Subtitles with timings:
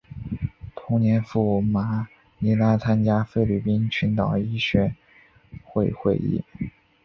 [0.73, 2.07] 同年赴马
[2.39, 4.95] 尼拉参加菲律宾群岛医学
[5.63, 6.41] 会会议。